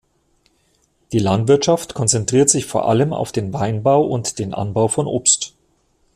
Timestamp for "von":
4.87-5.05